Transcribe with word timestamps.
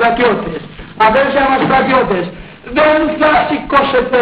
Στρατιώτες, 0.00 0.60
αδέλφια 1.08 1.44
μας 1.50 1.60
στρατιώτες, 1.66 2.24
δεν 2.78 3.00
θα 3.20 3.32
σηκώσετε 3.48 4.20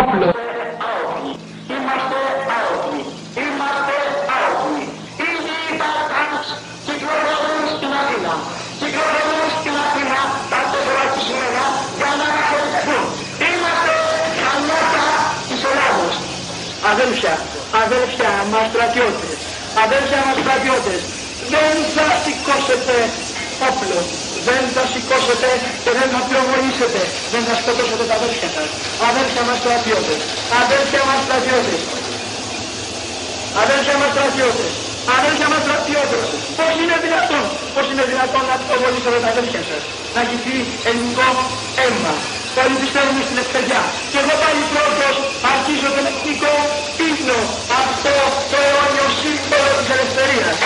όπλο. 0.00 0.26
Είμαστε 1.74 2.18
άοπλοι, 2.58 3.02
είμαστε 3.42 3.96
άοπλοι. 4.38 4.84
Ήδη 5.30 5.58
τα 5.80 5.90
τάγκς 6.10 6.48
κυκλοφορούν 6.86 7.64
στην 7.76 7.90
Αθήνα. 8.00 8.34
Κυκλοφορούν 8.80 9.48
στην 9.58 9.74
Αθήνα 9.84 10.20
τα 10.52 10.60
τέσσερα 10.70 11.04
κείμενα 11.14 11.64
για 11.98 12.10
να 12.20 12.26
αναχωρηθούν. 12.30 13.04
Είμαστε 13.48 13.94
χαμιάτα 14.42 15.06
της 15.48 15.60
Ελλάδος. 15.70 16.14
Αδέλφια, 16.92 17.34
αδέλφια 17.82 18.32
μας 18.52 18.66
στρατιώτες, 18.70 19.38
αδέλφια 19.84 20.20
μας 20.26 20.36
στρατιώτες, 20.42 21.00
δεν 21.52 21.74
θα 21.94 22.06
σηκώσετε 22.22 22.96
όπλο. 23.68 24.00
Δεν 24.48 24.62
θα 24.74 24.84
σηκώσετε 24.92 25.50
και 25.84 25.92
δεν 25.98 26.08
θα 26.14 26.20
πυροβολήσετε. 26.26 27.00
Δεν 27.34 27.42
θα 27.48 27.54
σκοτώσετε 27.60 28.04
τα 28.10 28.14
αδέρφια 28.20 28.50
σας. 28.56 28.68
Αδέρφια 29.08 29.42
μας 29.48 29.56
στρατιώτες. 29.62 30.20
Αδέρφια 30.62 31.02
μας 31.08 31.18
στρατιώτες. 31.24 31.82
Αδέρφια 33.62 33.96
μας 34.00 34.10
στρατιώτες. 34.14 34.72
Αδέρφια 35.16 35.48
μας 35.52 35.60
στρατιώτες. 35.64 36.26
Πώς 36.58 36.72
είναι 36.80 36.96
δυνατόν. 37.04 37.44
Πώς 37.74 37.84
είναι 37.90 38.04
δυνατόν 38.12 38.44
να 38.50 38.54
πυροβολήσετε 38.60 39.18
τα 39.24 39.28
αδέρφια 39.34 39.62
σας. 39.70 39.82
Να 40.14 40.20
γυθεί 40.28 40.56
ελληνικό 40.88 41.28
αίμα. 41.82 42.14
Όλοι 42.62 42.76
πιστεύουμε 42.82 43.22
στην 43.26 43.38
ευκαιριά. 43.44 43.82
Και 44.10 44.18
εγώ 44.22 44.34
πάλι 44.42 44.62
πρώτος 44.72 45.14
αρχίζω 45.52 45.88
τον 45.96 46.04
εθνικό 46.10 46.54
ύπνο. 47.08 47.38
Αυτό 47.82 48.14
το 48.50 48.56
αιώνιο 48.66 49.06
σύμβολο 49.20 49.70
της 49.78 49.88
ελευθερίας. 49.94 50.56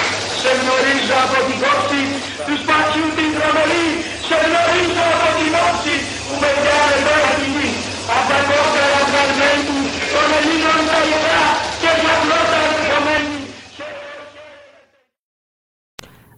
Σε 0.43 0.53
γνωρίζω 0.61 1.17
από 1.25 1.39
την 1.47 1.59
κόψη 1.63 2.03
τους 2.47 2.59
σπασιού 2.63 3.07
την 3.17 3.31
τρομερή. 3.37 3.89
Σε 4.29 4.37
γνωρίζω 4.45 5.05
από 5.15 5.29
την 5.39 5.53
όψη 5.67 5.95
που 6.27 6.35
με 6.43 6.51
βγάλε 6.59 6.99
τώρα 7.07 7.31
της 7.39 7.51
γη. 7.55 7.69
Από 8.17 8.27
τα 8.31 8.39
κόκκαρα 8.49 9.01
βγαλμένου 9.09 9.79
των 10.13 10.29
Ελλήνων 10.39 10.81
τα 10.91 10.99
ιερά 11.09 11.45
και 11.83 11.93
τα 12.05 12.15
πρώτα 12.25 12.59
ερχομένη. 12.69 13.39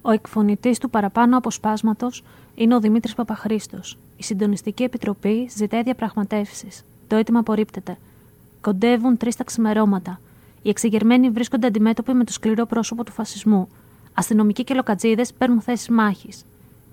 Ο 0.08 0.10
εκφωνητής 0.18 0.78
του 0.78 0.90
παραπάνω 0.90 1.36
αποσπάσματος 1.36 2.14
είναι 2.54 2.74
ο 2.74 2.80
Δημήτρης 2.80 3.14
Παπαχρήστος. 3.14 3.98
Η 4.16 4.22
Συντονιστική 4.22 4.82
Επιτροπή 4.82 5.50
ζητάει 5.56 5.82
διαπραγματεύσεις. 5.82 6.84
Το 7.08 7.16
αίτημα 7.16 7.38
απορρίπτεται. 7.38 7.98
Κοντεύουν 8.60 9.16
τρεις 9.16 9.36
τα 9.36 9.44
ξημερώματα. 9.44 10.20
Οι 10.62 10.68
εξεγερμένοι 10.68 11.30
βρίσκονται 11.30 11.66
αντιμέτωποι 11.66 12.12
με 12.12 12.24
το 12.24 12.32
σκληρό 12.32 12.66
πρόσωπο 12.66 13.04
του 13.04 13.12
φασισμού. 13.12 13.68
Αστυνομικοί 14.14 14.64
και 14.64 14.74
λοκατζίδες 14.74 15.32
παίρνουν 15.32 15.60
θέσεις 15.60 15.88
μάχης. 15.88 16.44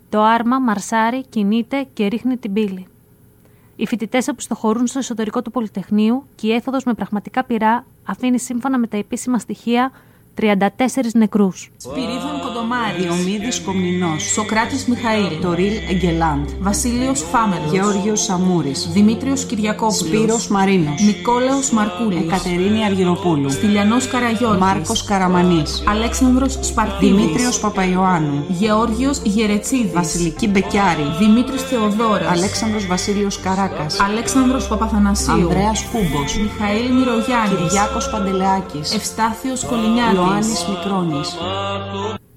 Το 0.10 0.24
άρμα 0.24 0.60
μαρσάρει, 0.60 1.26
κινείται 1.30 1.88
και 1.94 2.08
ρίχνει 2.08 2.38
την 2.38 2.54
πύλη. 2.54 2.88
Οι 3.76 3.88
φοιτητές 3.88 4.28
αποστοχωρούν 4.28 4.88
στο 4.88 5.00
εσωτερικό 5.00 5.42
του 5.42 5.52
Πολυτεχνείου 5.52 6.24
και 6.36 6.48
η 6.48 6.54
έφοδος 6.54 6.84
με 6.84 6.94
πραγματικά 6.94 7.44
πυρά 7.44 7.86
αφήνει 8.06 8.40
σύμφωνα 8.40 8.78
με 8.78 8.88
τα 8.88 8.98
επίσημα 8.98 9.40
στοιχεία 9.40 9.92
34 10.34 11.14
νεκρούς. 11.14 11.72
Σπυρίδων 11.78 12.36
Κοντομάρης, 12.44 13.04
Διομήδη 13.04 13.62
Κομνηνός, 13.66 14.24
Σοκράτης 14.24 14.86
Μιχαήλ, 14.86 15.40
Τορίλ 15.42 15.74
Εγκελάντ, 15.90 16.48
Βασίλειος 16.60 17.22
Φάμελο, 17.32 17.62
Γεώργιος 17.72 18.22
Σαμούρης, 18.24 18.90
Δημήτριος 18.92 19.46
Κυριακόπουλος, 19.46 19.98
Σπύρος 19.98 20.48
Μαρίνος, 20.48 21.02
Νικόλαος 21.02 21.72
Μαρκούλης, 21.72 22.22
Εκατερίνη 22.22 22.86
Αργυροπούλου, 22.86 23.50
Στυλιανός 23.50 24.08
Καραγιώτης, 24.08 24.60
Μάρκος 24.60 25.04
Καραμανής, 25.04 25.84
Αλέξανδρος 25.88 26.58
Σπαρτίδης, 26.62 27.16
Δημήτριος 27.16 27.60
Παπαϊωάννου, 27.60 28.46
Γεώργιος 28.48 29.22
Γερετσίδης, 29.24 29.94
Βασιλική 29.94 30.48
Μπεκιάρη, 30.48 31.04
Δημήτρης 31.20 31.62
Θεοδόρας, 31.62 32.32
Αλέξανδρος 32.32 32.88
Βασίλειος 32.88 33.40
Καράκας, 33.40 34.00
Αλέξανδρος 34.00 34.68
Παπαθανασίου, 34.68 35.32
Ανδρέας 35.34 35.86
Κούμπος, 35.92 36.38
Μιχαήλ 36.38 36.94
Μυρωγιάννη, 36.94 37.56
Κυριάκος 37.68 38.10
Παντελεάκης, 38.10 38.94
Ευστάθιος 38.96 39.66
Κολυνιάκη, 39.66 40.18
Ιωάννης 40.20 40.68
Μικρόνης. 40.68 41.38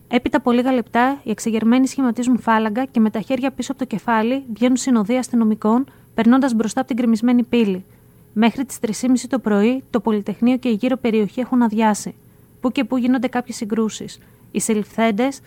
Έπειτα 0.09 0.37
από 0.37 0.51
λίγα 0.53 0.73
λεπτά, 0.73 1.21
οι 1.23 1.31
εξεγερμένοι 1.31 1.87
σχηματίζουν 1.87 2.39
φάλαγγα 2.39 2.85
και 2.85 3.01
με 3.01 3.11
τα 3.11 3.21
χέρια 3.21 3.51
πίσω 3.51 3.73
από 3.73 3.81
το 3.81 3.87
κεφάλι 3.87 4.45
βγαίνουν 4.53 4.77
συνοδεία 4.77 5.19
αστυνομικών, 5.19 5.85
περνώντας 6.15 6.55
μπροστά 6.55 6.81
από 6.81 6.89
την 6.89 6.97
κρεμισμένη 6.97 7.43
πύλη. 7.43 7.85
Μέχρι 8.33 8.65
τις 8.65 8.79
3.30 8.81 9.29
το 9.29 9.39
πρωί, 9.39 9.83
το 9.91 10.01
Πολυτεχνείο 10.01 10.57
και 10.57 10.69
η 10.69 10.73
γύρω 10.73 10.97
περιοχή 10.97 11.41
έχουν 11.41 11.63
αδειάσει. 11.63 12.15
Πού 12.61 12.71
και 12.71 12.85
πού 12.85 12.97
γίνονται 12.97 13.29
κάποιες 13.29 13.57
συγκρούσεις. 13.57 14.19
Οι 14.51 14.61
συλληφθέντες, 14.61 15.41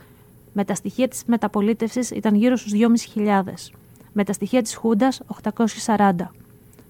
με 0.54 0.66
τα 0.66 0.76
στοιχεία 0.76 1.08
της 1.08 1.24
μεταπολίτευσης, 1.26 2.12
ήταν 2.12 2.36
γύρω 2.36 2.56
στους 2.56 2.72
2.500. 2.72 3.72
Με 4.14 4.24
τα 4.24 4.34
στοιχεία 4.34 4.62
της 4.62 4.76
Χούντας, 4.76 5.22
840. 5.28 6.32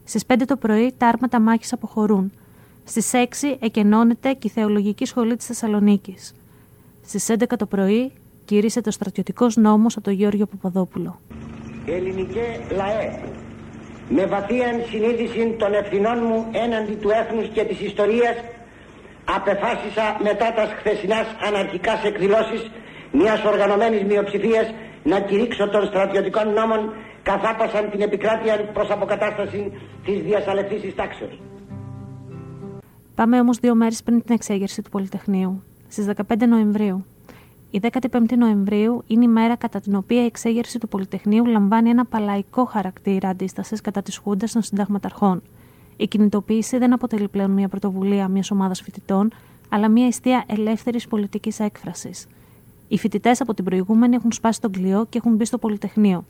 Στις 0.03 0.25
5 0.25 0.45
το 0.45 0.55
πρωί, 0.55 0.93
τα 0.97 1.07
άρματα 1.07 1.39
μάχης 1.39 1.73
αποχωρούν. 1.73 2.31
Στις 2.87 3.11
6 3.13 3.57
εκενώνεται 3.59 4.33
και 4.33 4.47
η 4.47 4.49
Θεολογική 4.49 5.05
Σχολή 5.05 5.35
της 5.35 5.45
Θεσσαλονίκης. 5.45 6.35
Στις 7.05 7.29
11 7.29 7.57
το 7.57 7.65
πρωί 7.65 8.11
κηρύσσεται 8.45 8.89
ο 8.89 8.91
στρατιωτικός 8.91 9.55
νόμος 9.55 9.95
από 9.95 10.05
τον 10.05 10.13
Γιώργο 10.13 10.45
Παπαδόπουλο. 10.45 11.19
Ελληνικέ 11.85 12.59
λαέ, 12.75 13.19
με 14.09 14.25
βαθία 14.25 14.67
συνείδηση 14.89 15.55
των 15.59 15.73
ευθυνών 15.73 16.17
μου 16.27 16.45
έναντι 16.51 16.93
του 16.93 17.09
έθνους 17.09 17.47
και 17.47 17.63
της 17.63 17.79
ιστορίας, 17.79 18.35
απεφάσισα 19.25 20.17
μετά 20.23 20.53
τας 20.53 20.69
χθεσινάς 20.79 21.27
αναρχικά 21.47 22.01
εκδηλώσεις 22.05 22.71
μιας 23.11 23.43
οργανωμένης 23.43 24.03
μειοψηφίας 24.03 24.73
να 25.03 25.19
κηρύξω 25.19 25.69
των 25.69 25.85
στρατιωτικών 25.85 26.53
νόμων 26.53 26.93
καθάπασαν 27.23 27.89
την 27.91 28.01
επικράτεια 28.01 28.69
προς 28.73 28.89
αποκατάσταση 28.89 29.71
της 30.05 30.21
διασαλευτής 30.21 30.95
τάξεως. 30.95 31.39
Πάμε 33.15 33.39
όμως 33.39 33.57
δύο 33.57 33.75
μέρες 33.75 34.03
πριν 34.03 34.23
την 34.23 34.35
εξέγερση 34.35 34.81
του 34.81 34.89
Πολυτεχνείου, 34.89 35.63
στις 35.87 36.05
15 36.05 36.47
Νοεμβρίου. 36.47 37.05
Η 37.71 37.79
15η 37.81 38.37
Νοεμβρίου 38.37 39.03
είναι 39.07 39.23
η 39.23 39.27
μέρα 39.27 39.55
κατά 39.55 39.79
την 39.79 39.95
οποία 39.95 40.21
η 40.21 40.25
εξέγερση 40.25 40.79
του 40.79 40.87
Πολυτεχνείου 40.87 41.45
λαμβάνει 41.45 41.89
ένα 41.89 42.05
παλαϊκό 42.05 42.65
χαρακτήρα 42.65 43.29
αντίστασης 43.29 43.81
κατά 43.81 44.01
τη 44.01 44.17
Χούντα 44.17 44.47
των 44.53 44.61
Συνταγματαρχών. 44.61 45.41
Η 45.97 46.07
κινητοποίηση 46.07 46.77
δεν 46.77 46.93
αποτελεί 46.93 47.27
πλέον 47.27 47.51
μια 47.51 47.67
πρωτοβουλία 47.67 48.27
μιας 48.27 48.51
ομάδας 48.51 48.81
φοιτητών, 48.81 49.31
αλλά 49.69 49.89
μια 49.89 50.05
αιστεία 50.05 50.43
ελεύθερης 50.47 51.07
πολιτικής 51.07 51.59
έκφρασης. 51.59 52.27
Οι 52.87 52.97
φοιτητές 52.97 53.41
από 53.41 53.53
την 53.53 53.63
προηγούμενη 53.63 54.15
έχουν 54.15 54.31
σπάσει 54.31 54.61
τον 54.61 54.71
κλειό 54.71 55.05
και 55.09 55.17
έχουν 55.17 55.35
μπει 55.35 55.45
στο 55.45 55.57
Πολυτεχνείο. 55.57 56.25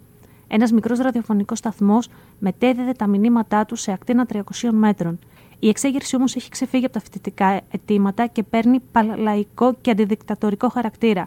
Ένας 0.47 0.71
μικρός 0.71 0.99
ραδιοφωνικός 0.99 1.57
σταθμός 1.57 2.09
μετέδιδε 2.39 2.91
τα 2.91 3.07
μηνύματά 3.07 3.65
τους 3.65 3.81
σε 3.81 3.91
ακτίνα 3.91 4.25
300 4.33 4.41
μέτρων. 4.71 5.19
Η 5.59 5.67
εξέγερση 5.67 6.15
όμως 6.15 6.35
έχει 6.35 6.49
ξεφύγει 6.49 6.85
από 6.85 6.93
τα 6.93 6.99
φοιτητικά 6.99 7.61
αιτήματα 7.71 8.27
και 8.27 8.43
παίρνει 8.43 8.79
παλαϊκό 8.91 9.75
και 9.81 9.91
αντιδικτατορικό 9.91 10.69
χαρακτήρα. 10.69 11.25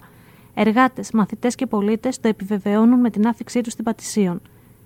Εργάτες, 0.54 1.10
μαθητές 1.10 1.54
και 1.54 1.66
πολίτες 1.66 2.20
το 2.20 2.28
επιβεβαιώνουν 2.28 3.00
με 3.00 3.10
την 3.10 3.26
άφηξή 3.26 3.60
τους 3.60 3.72
στην 3.72 3.84
Πατησίων. 3.84 4.40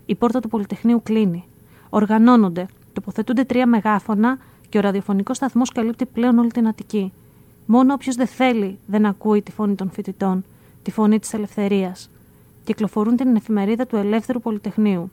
Η 0.06 0.14
πόρτα 0.14 0.40
του 0.40 0.48
Πολυτεχνείου 0.48 1.02
κλείνει. 1.02 1.44
Οργανώνονται, 1.90 2.66
τοποθετούνται 2.92 3.44
τρία 3.44 3.66
μεγάφωνα 3.66 4.38
και 4.68 4.78
ο 4.78 4.80
ραδιοφωνικός 4.80 5.36
σταθμός 5.36 5.70
καλύπτει 5.70 6.06
πλέον 6.06 6.38
όλη 6.38 6.50
την 6.50 6.68
Αττική. 6.68 7.12
Μόνο 7.66 7.94
όποιος 7.94 8.14
δεν 8.14 8.26
θέλει 8.26 8.78
δεν 8.86 9.06
ακούει 9.06 9.42
τη 9.42 9.52
φωνή 9.52 9.74
των 9.74 9.90
φοιτητών, 9.90 10.44
τη 10.82 10.90
φωνή 10.90 11.18
της 11.18 11.32
ελευθερίας. 11.32 12.10
Κυκλοφορούν 12.64 13.16
την 13.16 13.36
εφημερίδα 13.36 13.86
του 13.86 13.96
Ελεύθερου 13.96 14.40
Πολυτεχνείου. 14.40 15.10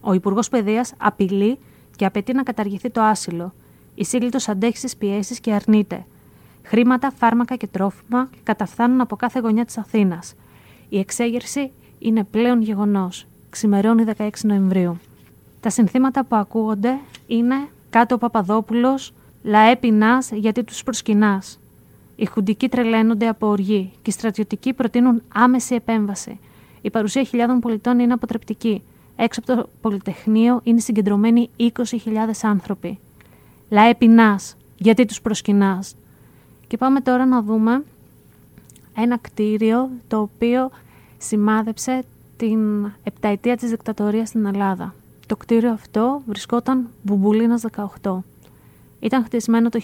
Ο 0.00 0.12
Υπουργός 0.12 0.48
Παιδείας 0.48 0.94
απειλεί 0.96 1.58
και 1.96 2.04
απαιτεί 2.04 2.32
να 2.32 2.42
καταργηθεί 2.42 2.90
το 2.90 3.02
άσυλο. 3.02 3.52
Η 3.94 4.04
σύγκλιτο 4.04 4.38
αντέχει 4.46 4.76
στις 4.76 4.96
πιέσεις 4.96 5.40
και 5.40 5.52
αρνείται. 5.52 6.04
Χρήματα, 6.62 7.10
φάρμακα 7.10 7.56
και 7.56 7.66
τρόφιμα 7.66 8.30
καταφθάνουν 8.42 9.00
από 9.00 9.16
κάθε 9.16 9.40
γωνιά 9.40 9.64
της 9.64 9.78
Αθήνας. 9.78 10.34
Η 10.88 10.98
εξέγερση 10.98 11.70
είναι 11.98 12.24
πλέον 12.24 12.62
γεγονός. 12.62 13.26
Ξημερώνει 13.50 14.04
16 14.16 14.28
Νοεμβρίου. 14.42 14.98
Τα 15.60 15.70
συνθήματα 15.70 16.24
που 16.24 16.36
ακούγονται 16.36 16.98
είναι 17.26 17.68
κάτω 17.90 18.14
ο 18.14 18.18
Παπαδόπουλος, 18.18 19.12
λαέ 19.42 19.76
πεινά 19.76 20.22
γιατί 20.32 20.64
τους 20.64 20.82
προσκυνάς. 20.82 21.58
Οι 22.16 22.26
χουντικοί 22.26 22.68
τρελαίνονται 22.68 23.28
από 23.28 23.46
οργή 23.46 23.90
και 24.02 24.10
οι 24.10 24.12
στρατιωτικοί 24.12 24.72
προτείνουν 24.72 25.22
άμεση 25.34 25.74
επέμβαση. 25.74 26.38
Η 26.80 26.90
παρουσία 26.90 27.22
χιλιάδων 27.22 27.60
πολιτών 27.60 27.98
είναι 27.98 28.12
αποτρεπτική. 28.12 28.82
Έξω 29.16 29.40
από 29.40 29.56
το 29.56 29.68
Πολυτεχνείο 29.80 30.60
είναι 30.62 30.80
συγκεντρωμένοι 30.80 31.50
20.000 31.58 31.70
άνθρωποι. 32.42 32.98
Λαέ 33.70 33.94
πεινάς, 33.94 34.56
γιατί 34.76 35.04
τους 35.04 35.20
προσκυνάς; 35.20 35.94
Και 36.66 36.76
πάμε 36.76 37.00
τώρα 37.00 37.26
να 37.26 37.42
δούμε 37.42 37.84
ένα 38.96 39.18
κτίριο 39.18 39.90
το 40.08 40.20
οποίο 40.20 40.70
σημάδεψε 41.18 42.02
την 42.36 42.90
επταετία 43.02 43.56
της 43.56 43.70
δικτατορίας 43.70 44.28
στην 44.28 44.46
Ελλάδα. 44.46 44.94
Το 45.26 45.36
κτίριο 45.36 45.72
αυτό 45.72 46.22
βρισκόταν 46.26 46.88
Μπουμπουλίνας 47.02 47.62
18. 48.02 48.24
Ήταν 49.00 49.24
χτισμένο 49.24 49.68
το 49.68 49.80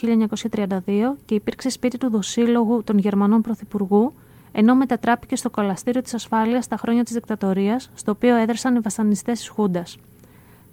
1932 0.50 1.16
και 1.24 1.34
υπήρξε 1.34 1.68
σπίτι 1.68 1.98
του 1.98 2.10
δοσύλλογου 2.10 2.82
των 2.84 2.98
Γερμανών 2.98 3.40
Πρωθυπουργού, 3.40 4.12
ενώ 4.52 4.74
μετατράπηκε 4.74 5.36
στο 5.36 5.50
κολαστήριο 5.50 6.02
της 6.02 6.14
ασφάλειας 6.14 6.64
στα 6.64 6.76
χρόνια 6.76 7.04
της 7.04 7.12
δικτατορίας, 7.12 7.90
στο 7.94 8.10
οποίο 8.10 8.36
έδρασαν 8.36 8.74
οι 8.74 8.78
βασανιστές 8.78 9.38
της 9.38 9.48
Χούντας. 9.48 9.98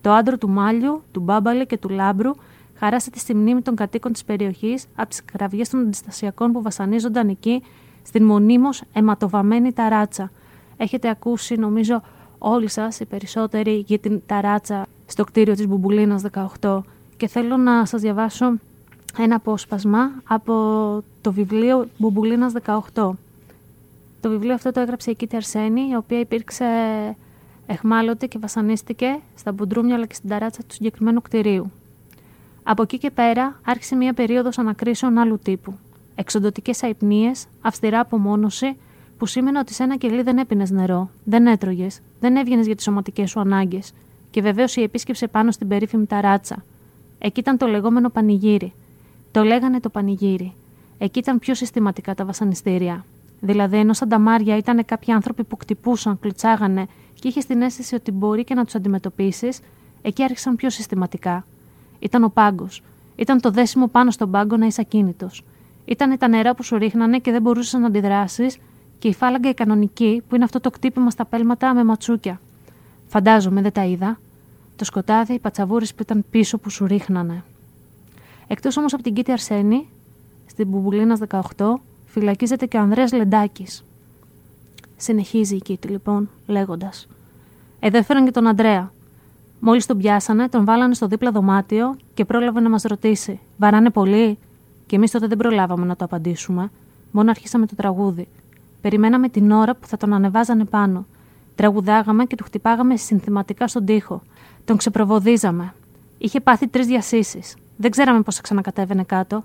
Το 0.01 0.11
άντρο 0.11 0.37
του 0.37 0.49
Μάλιου, 0.49 1.03
του 1.11 1.19
Μπάμπαλε 1.19 1.65
και 1.65 1.77
του 1.77 1.89
Λάμπρου 1.89 2.31
χαράσατε 2.75 3.19
στη 3.19 3.35
μνήμη 3.35 3.61
των 3.61 3.75
κατοίκων 3.75 4.11
της 4.11 4.23
περιοχής 4.23 4.85
από 4.95 5.09
τις 5.09 5.25
κραυγές 5.25 5.69
των 5.69 5.79
αντιστασιακών 5.79 6.51
που 6.51 6.61
βασανίζονταν 6.61 7.29
εκεί 7.29 7.63
στην 8.03 8.25
μονίμως 8.25 8.83
αιματοβαμένη 8.93 9.73
ταράτσα. 9.73 10.31
Έχετε 10.77 11.09
ακούσει, 11.09 11.55
νομίζω, 11.55 12.01
όλοι 12.37 12.69
σας 12.69 12.99
οι 12.99 13.05
περισσότεροι 13.05 13.83
για 13.87 13.99
την 13.99 14.21
ταράτσα 14.25 14.85
στο 15.05 15.23
κτίριο 15.23 15.53
της 15.53 15.67
Μπουμπουλίνας 15.67 16.23
18 16.61 16.83
και 17.17 17.27
θέλω 17.27 17.57
να 17.57 17.85
σας 17.85 18.01
διαβάσω 18.01 18.53
ένα 19.17 19.35
απόσπασμα 19.35 20.11
από 20.27 20.53
το 21.21 21.31
βιβλίο 21.31 21.87
Μπουμπουλίνας 21.97 22.53
18. 22.93 23.09
Το 24.21 24.29
βιβλίο 24.29 24.53
αυτό 24.53 24.71
το 24.71 24.79
έγραψε 24.79 25.11
η 25.11 25.15
Κίτη 25.15 25.35
Αρσένη, 25.35 25.81
η 25.91 25.95
οποία 25.95 26.19
υπήρξε 26.19 26.65
εχμάλωτη 27.65 28.27
και 28.27 28.37
βασανίστηκε 28.37 29.19
στα 29.35 29.51
μπουντρούμια 29.51 29.95
αλλά 29.95 30.05
και 30.05 30.13
στην 30.13 30.29
ταράτσα 30.29 30.61
του 30.67 30.73
συγκεκριμένου 30.73 31.21
κτηρίου. 31.21 31.71
Από 32.63 32.81
εκεί 32.81 32.97
και 32.97 33.11
πέρα 33.11 33.59
άρχισε 33.65 33.95
μια 33.95 34.13
περίοδος 34.13 34.57
ανακρίσεων 34.57 35.17
άλλου 35.17 35.39
τύπου. 35.43 35.73
Εξοντοτικές 36.15 36.83
αϊπνίες, 36.83 37.45
αυστηρά 37.61 37.99
απομόνωση, 37.99 38.77
που 39.17 39.25
σήμαινε 39.25 39.59
ότι 39.59 39.73
σε 39.73 39.83
ένα 39.83 39.97
κελί 39.97 40.21
δεν 40.21 40.37
έπινες 40.37 40.71
νερό, 40.71 41.09
δεν 41.23 41.47
έτρωγες, 41.47 41.99
δεν 42.19 42.35
έβγαινες 42.35 42.65
για 42.65 42.75
τις 42.75 42.83
σωματικές 42.83 43.29
σου 43.29 43.39
ανάγκες. 43.39 43.93
Και 44.29 44.41
βεβαίως 44.41 44.75
η 44.75 44.81
επίσκεψη 44.81 45.27
πάνω 45.27 45.51
στην 45.51 45.67
περίφημη 45.67 46.05
ταράτσα, 46.05 46.63
Εκεί 47.21 47.39
ήταν 47.39 47.57
το 47.57 47.67
λεγόμενο 47.67 48.09
πανηγύρι. 48.09 48.73
Το 49.31 49.43
λέγανε 49.43 49.79
το 49.79 49.89
πανηγύρι. 49.89 50.53
Εκεί 50.97 51.19
ήταν 51.19 51.39
πιο 51.39 51.53
συστηματικά 51.53 52.15
τα 52.15 52.25
βασανιστήρια. 52.25 53.05
Δηλαδή, 53.39 53.77
ενώ 53.77 53.93
σαν 53.93 54.09
τα 54.09 54.19
Μάρια 54.19 54.57
ήταν 54.57 54.85
κάποιοι 54.85 55.13
άνθρωποι 55.13 55.43
που 55.43 55.57
κτυπούσαν, 55.57 56.19
κλουτσάγανε 56.19 56.85
και 57.13 57.27
είχε 57.27 57.41
την 57.41 57.61
αίσθηση 57.61 57.95
ότι 57.95 58.11
μπορεί 58.11 58.43
και 58.43 58.53
να 58.53 58.65
τους 58.65 58.75
αντιμετωπίσεις, 58.75 59.59
εκεί 60.01 60.23
άρχισαν 60.23 60.55
πιο 60.55 60.69
συστηματικά. 60.69 61.45
Ήταν 61.99 62.23
ο 62.23 62.29
πάγκος. 62.29 62.83
Ήταν 63.15 63.41
το 63.41 63.51
δέσιμο 63.51 63.87
πάνω 63.87 64.11
στον 64.11 64.31
πάγκο 64.31 64.57
να 64.57 64.65
είσαι 64.65 64.81
ακίνητος. 64.81 65.43
Ήταν 65.85 66.17
τα 66.17 66.27
νερά 66.27 66.55
που 66.55 66.63
σου 66.63 66.77
ρίχνανε 66.77 67.19
και 67.19 67.31
δεν 67.31 67.41
μπορούσες 67.41 67.79
να 67.79 67.87
αντιδράσεις, 67.87 68.57
και 68.99 69.07
η 69.07 69.13
φάλαγγα 69.13 69.49
η 69.49 69.53
κανονική, 69.53 70.23
που 70.29 70.35
είναι 70.35 70.43
αυτό 70.43 70.59
το 70.59 70.69
κτύπημα 70.69 71.09
στα 71.09 71.25
πέλματα 71.25 71.73
με 71.73 71.83
ματσούκια. 71.83 72.39
Φαντάζομαι, 73.07 73.61
δεν 73.61 73.71
τα 73.71 73.85
είδα 73.85 74.19
το 74.75 74.85
σκοτάδι, 74.85 75.33
οι 75.33 75.39
πατσαβούρες 75.39 75.93
που 75.93 76.01
ήταν 76.01 76.25
πίσω 76.31 76.57
που 76.57 76.69
σου 76.69 76.85
ρίχνανε. 76.85 77.43
Εκτός 78.47 78.77
όμως 78.77 78.93
από 78.93 79.03
την 79.03 79.13
Κίτη 79.13 79.31
Αρσένη, 79.31 79.87
στην 80.45 80.67
Μπουμπουλίνας 80.67 81.19
18, 81.19 81.81
φυλακίζεται 82.19 82.65
και 82.65 82.77
ο 82.77 82.79
Ανδρέας 82.79 83.11
Λεντάκης. 83.11 83.83
Συνεχίζει 84.97 85.55
η 85.55 85.61
Κίτη 85.61 85.87
λοιπόν, 85.87 86.29
λέγοντας. 86.47 87.07
Εδώ 87.79 87.97
έφεραν 87.97 88.25
και 88.25 88.31
τον 88.31 88.47
Ανδρέα. 88.47 88.91
Μόλις 89.59 89.85
τον 89.85 89.97
πιάσανε, 89.97 90.49
τον 90.49 90.65
βάλανε 90.65 90.93
στο 90.93 91.07
δίπλα 91.07 91.31
δωμάτιο 91.31 91.97
και 92.13 92.25
πρόλαβε 92.25 92.59
να 92.59 92.69
μας 92.69 92.83
ρωτήσει: 92.83 93.39
Βαράνε 93.57 93.89
πολύ; 93.89 94.37
Και 94.85 94.95
εμείς 94.95 95.11
τότε 95.11 95.27
δεν 95.27 95.37
προλάβαμε 95.37 95.85
να 95.85 95.95
το 95.95 96.05
απαντήσουμε. 96.05 96.71
Μόνο 97.11 97.29
αρχίσαμε 97.29 97.65
το 97.65 97.75
τραγούδι. 97.75 98.27
Περιμέναμε 98.81 99.29
την 99.29 99.51
ώρα 99.51 99.75
που 99.75 99.87
θα 99.87 99.97
τον 99.97 100.13
ανεβάζανε 100.13 100.65
πάνω. 100.65 101.05
Τραγουδάγαμε 101.55 102.25
και 102.25 102.35
του 102.35 102.43
χτυπάγαμε 102.43 102.95
συνθηματικά 102.95 103.67
στον 103.67 103.85
τοίχο. 103.85 104.21
Τον 104.65 104.77
ξεπροβοδίζαμε. 104.77 105.73
Είχε 106.17 106.39
πάθει 106.39 106.67
τρεις 106.67 106.85
διασύσεις. 106.85 107.55
Δεν 107.77 107.91
ξέραμε 107.91 108.21
πώς 108.21 108.35
θα 108.35 108.41
ξανακατέβαινε 108.41 109.03
κάτω. 109.03 109.43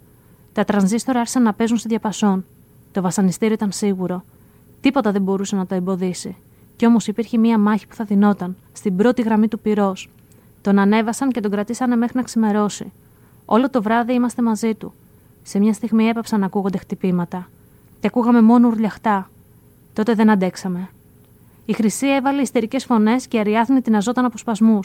Τα 0.53 0.65
τρανζίστορα 0.65 1.19
άρχισαν 1.19 1.43
να 1.43 1.53
παίζουν 1.53 1.77
στη 1.77 1.89
διαπασόν. 1.89 2.45
Το 2.95 3.01
βασανιστήριο 3.03 3.55
ήταν 3.55 3.73
σίγουρο. 3.73 4.25
Τίποτα 4.81 5.13
δεν 5.13 5.23
μπορούσε 5.23 5.57
να 5.57 5.67
το 5.67 5.75
εμποδίσει. 5.75 6.37
Κι 6.77 6.87
όμως 6.87 7.07
υπήρχε 7.07 7.39
μία 7.39 7.59
μάχη 7.59 7.87
που 7.87 7.95
θα 7.95 8.05
δινόταν, 8.05 8.57
στην 8.73 8.97
πρώτη 8.97 9.23
γραμμή 9.23 9.49
του 9.49 9.59
πυρός. 9.59 10.11
Τον 10.61 10.79
ανέβασαν 10.79 11.31
και 11.31 11.41
τον 11.41 11.51
κρατήσανε 11.51 11.97
μέχρι 11.97 12.17
να 12.17 12.23
ξημερώσει. 12.23 12.93
Όλο 13.45 13.71
το 13.71 13.83
βράδυ 13.83 14.13
είμαστε 14.13 14.43
μαζί 14.43 14.75
του. 14.75 14.93
Σε 15.43 15.59
μια 15.59 15.73
στιγμή 15.73 16.07
έπαψαν 16.07 16.41
να 16.41 16.47
ακούγονται 16.47 16.79
χτυπήματα. 16.79 17.49
Και 18.01 18.07
ακούγαμε 18.07 18.43
μόνο 18.43 18.69
ουρλιαχτά. 18.69 19.31
Τότε 19.93 20.15
δεν 20.15 20.31
αντέξαμε. 20.31 20.89
Η 21.65 21.73
Χρυσή 21.73 22.07
έβαλε 22.15 22.41
ιστερικές 22.41 22.85
φωνές 22.85 23.27
και 23.27 23.39
αριάθνη 23.39 23.81
την 23.81 23.97
αζόταν 23.97 24.25
από 24.25 24.39
σπασμού. 24.39 24.81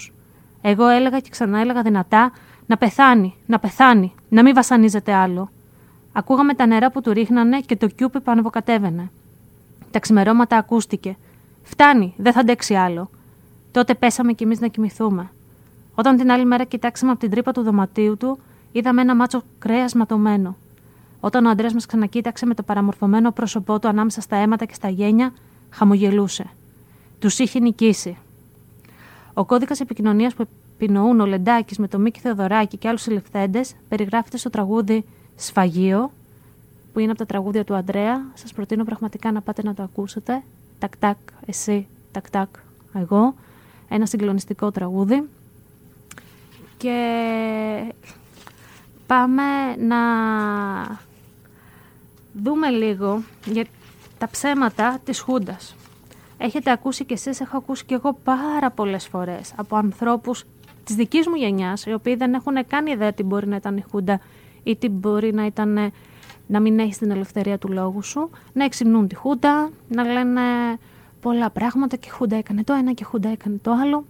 Εγώ 0.61 0.87
έλεγα 0.87 1.19
και 1.19 1.29
ξανά 1.29 1.59
έλεγα 1.59 1.81
δυνατά 1.81 2.31
να 2.65 2.77
πεθάνει, 2.77 3.35
να 3.45 3.59
πεθάνει, 3.59 4.13
να 4.29 4.43
μην 4.43 4.53
βασανίζεται 4.53 5.13
άλλο. 5.13 5.49
Ακούγαμε 6.19 6.53
τα 6.53 6.65
νερά 6.65 6.91
που 6.91 7.01
του 7.01 7.13
ρίχνανε 7.13 7.59
και 7.59 7.75
το 7.75 7.87
κιούπι 7.87 8.19
που 8.19 8.31
ανεβοκατέβαινε. 8.31 9.11
Τα 9.91 9.99
ξημερώματα 9.99 10.57
ακούστηκε. 10.57 11.17
Φτάνει, 11.63 12.13
δεν 12.17 12.33
θα 12.33 12.39
αντέξει 12.39 12.73
άλλο. 12.73 13.09
Τότε 13.71 13.95
πέσαμε 13.95 14.33
κι 14.33 14.43
εμείς 14.43 14.59
να 14.59 14.67
κοιμηθούμε. 14.67 15.31
Όταν 15.95 16.17
την 16.17 16.31
άλλη 16.31 16.45
μέρα 16.45 16.63
κοιτάξαμε 16.63 17.11
από 17.11 17.19
την 17.19 17.29
τρύπα 17.29 17.51
του 17.51 17.61
δωματίου 17.61 18.17
του, 18.17 18.39
είδαμε 18.71 19.01
ένα 19.01 19.15
μάτσο 19.15 19.41
κρέας 19.59 19.93
ματωμένο. 19.93 20.57
Όταν 21.19 21.45
ο 21.45 21.49
αντρέας 21.49 21.73
μας 21.73 21.85
ξανακοίταξε 21.85 22.45
με 22.45 22.53
το 22.53 22.63
παραμορφωμένο 22.63 23.31
πρόσωπό 23.31 23.79
του 23.79 23.87
ανάμεσα 23.87 24.21
στα 24.21 24.35
αίματα 24.35 24.65
και 24.65 24.73
στα 24.73 24.89
γένια, 24.89 25.33
χαμογελούσε. 25.69 26.49
Τους 27.19 27.39
είχε 27.39 27.59
νικήσει. 27.59 28.17
Ο 29.33 29.45
κώδικας 29.45 29.79
επικοινωνίας 29.79 30.33
που 30.33 30.47
επινοούν 30.73 31.19
ο 31.19 31.25
Λεντάκης 31.25 31.77
με 31.77 31.87
τον 31.87 32.01
Μίκη 32.01 32.19
Θεοδωράκη 32.19 32.77
και 32.77 32.87
άλλους 32.87 33.01
συλληφθέντες 33.01 33.75
περιγράφεται 33.89 34.37
στο 34.37 34.49
τραγούδι 34.49 35.05
Σφαγείο, 35.39 36.11
που 36.93 36.99
είναι 36.99 37.09
από 37.09 37.19
τα 37.19 37.25
τραγούδια 37.25 37.63
του 37.63 37.75
Αντρέα. 37.75 38.25
Σας 38.33 38.53
προτείνω 38.53 38.83
πραγματικά 38.83 39.31
να 39.31 39.41
πάτε 39.41 39.61
να 39.63 39.73
το 39.73 39.83
ακούσετε. 39.83 40.43
Τακ-τακ, 40.79 41.17
εσύ, 41.45 41.87
τακ-τακ, 42.11 42.49
εγώ. 42.93 43.33
Ένα 43.89 44.05
συγκλονιστικό 44.05 44.71
τραγούδι. 44.71 45.29
Και 46.77 47.93
πάμε 49.07 49.75
να 49.77 49.97
δούμε 52.33 52.69
λίγο 52.69 53.23
για 53.45 53.65
τα 54.17 54.29
ψέματα 54.29 54.99
της 55.03 55.19
Χούντας 55.19 55.75
έχετε 56.39 56.71
ακούσει 56.71 57.05
κι 57.05 57.13
εσείς, 57.13 57.39
έχω 57.39 57.57
ακούσει 57.57 57.85
κι 57.85 57.93
εγώ 57.93 58.17
πάρα 58.23 58.71
πολλές 58.71 59.07
φορές 59.07 59.53
από 59.55 59.75
ανθρώπους 59.75 60.45
της 60.83 60.95
δικής 60.95 61.27
μου 61.27 61.35
γενιάς, 61.35 61.85
οι 61.85 61.93
οποίοι 61.93 62.15
δεν 62.15 62.33
έχουν 62.33 62.67
καν 62.67 62.85
ιδέα 62.85 63.13
τι 63.13 63.23
μπορεί 63.23 63.47
να 63.47 63.55
ήταν 63.55 63.77
η 63.77 63.85
Χούντα 63.91 64.19
ή 64.69 64.75
τι 64.75 64.89
μπορεί 64.89 65.33
να 65.33 65.45
ήταν 65.45 65.91
να 66.47 66.59
μην 66.59 66.79
έχει 66.79 66.97
την 66.97 67.11
ελευθερία 67.11 67.57
του 67.57 67.71
λόγου 67.71 68.03
σου, 68.03 68.29
να 68.53 68.63
εξυμνούν 68.63 69.07
τη 69.07 69.15
Χούντα, 69.15 69.69
να 69.89 70.03
λένε 70.03 70.41
πολλά 71.21 71.49
πράγματα 71.49 71.95
και 71.95 72.07
η 72.07 72.11
Χούντα 72.11 72.35
έκανε 72.35 72.63
το 72.63 72.73
ένα 72.73 72.93
και 72.93 73.03
η 73.03 73.05
Χούντα 73.05 73.29
έκανε 73.29 73.59
το 73.61 73.71
άλλο. 73.71 74.05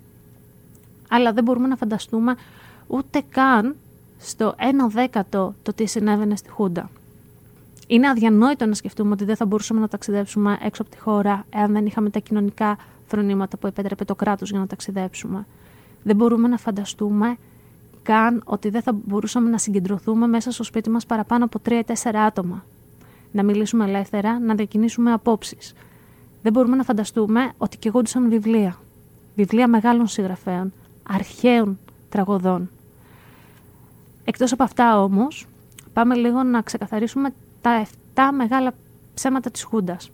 Αλλά 1.09 1.33
δεν 1.33 1.43
μπορούμε 1.43 1.67
να 1.67 1.75
φανταστούμε 1.75 2.35
ούτε 2.87 3.21
καν 3.29 3.75
στο 4.19 4.55
ένα 4.57 4.87
δέκατο 4.87 5.53
το 5.63 5.73
τι 5.73 5.85
συνέβαινε 5.85 6.35
στη 6.35 6.49
Χούντα. 6.49 6.89
Είναι 7.87 8.07
αδιανόητο 8.07 8.65
να 8.65 8.73
σκεφτούμε 8.73 9.11
ότι 9.11 9.23
δεν 9.23 9.35
θα 9.35 9.45
μπορούσαμε 9.45 9.79
να 9.79 9.87
ταξιδέψουμε 9.87 10.57
έξω 10.61 10.81
από 10.81 10.91
τη 10.91 10.97
χώρα 10.99 11.45
εάν 11.49 11.71
δεν 11.71 11.85
είχαμε 11.85 12.09
τα 12.09 12.19
κοινωνικά 12.19 12.77
φρονήματα 13.07 13.57
που 13.57 13.67
επέτρεπε 13.67 14.05
το 14.05 14.15
κράτος 14.15 14.49
για 14.49 14.59
να 14.59 14.67
ταξιδέψουμε. 14.67 15.45
Δεν 16.03 16.15
μπορούμε 16.15 16.47
να 16.47 16.57
φανταστούμε 16.57 17.37
καν 18.03 18.41
ότι 18.45 18.69
δεν 18.69 18.81
θα 18.81 18.91
μπορούσαμε 19.05 19.49
να 19.49 19.57
συγκεντρωθούμε 19.57 20.27
μέσα 20.27 20.51
στο 20.51 20.63
σπίτι 20.63 20.89
μας 20.89 21.05
παραπάνω 21.05 21.45
από 21.45 21.61
3-4 21.69 21.81
άτομα. 22.15 22.65
Να 23.31 23.43
μιλήσουμε 23.43 23.85
ελεύθερα, 23.85 24.39
να 24.39 24.55
διακινήσουμε 24.55 25.11
απόψεις. 25.11 25.73
Δεν 26.41 26.51
μπορούμε 26.51 26.75
να 26.75 26.83
φανταστούμε 26.83 27.51
ότι 27.57 27.77
κεγόντουσαν 27.77 28.29
βιβλία. 28.29 28.79
Βιβλία 29.35 29.67
μεγάλων 29.67 30.07
συγγραφέων, 30.07 30.73
αρχαίων 31.07 31.79
τραγωδών. 32.09 32.69
Εκτός 34.23 34.51
από 34.51 34.63
αυτά 34.63 35.03
όμως, 35.03 35.47
πάμε 35.93 36.15
λίγο 36.15 36.43
να 36.43 36.61
ξεκαθαρίσουμε 36.61 37.33
τα 37.61 37.85
7 38.15 38.21
μεγάλα 38.33 38.73
ψέματα 39.13 39.51
της 39.51 39.63
Χούντας. 39.63 40.11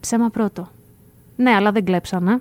Ψέμα 0.00 0.30
πρώτο. 0.30 0.68
Ναι, 1.36 1.50
αλλά 1.50 1.72
δεν 1.72 1.84
κλέψανε. 1.84 2.40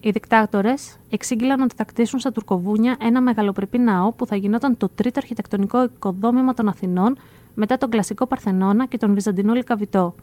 Οι 0.00 0.10
δικτάτορες 0.10 0.96
εξήγηλαν 1.10 1.60
ότι 1.60 1.74
θα 1.74 1.84
κτίσουν 1.84 2.18
στα 2.18 2.32
Τουρκοβούνια 2.32 2.96
ένα 3.00 3.20
μεγαλοπρεπή 3.20 3.78
ναό 3.78 4.12
που 4.12 4.26
θα 4.26 4.36
γινόταν 4.36 4.76
το 4.76 4.88
τρίτο 4.94 5.18
αρχιτεκτονικό 5.22 5.84
οικοδόμημα 5.84 6.54
των 6.54 6.68
Αθηνών 6.68 7.18
μετά 7.54 7.78
τον 7.78 7.90
κλασικό 7.90 8.26
Παρθενώνα 8.26 8.86
και 8.86 8.98
τον 8.98 9.14
Βυζαντινό 9.14 9.52
Λικαβητό. 9.52 10.14